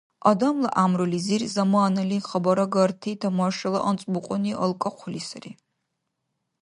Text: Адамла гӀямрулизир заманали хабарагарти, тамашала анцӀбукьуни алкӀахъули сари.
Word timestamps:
Адамла 0.29 0.69
гӀямрулизир 0.75 1.41
заманали 1.55 2.17
хабарагарти, 2.27 3.11
тамашала 3.21 3.79
анцӀбукьуни 3.89 4.51
алкӀахъули 4.63 5.21
сари. 5.29 5.51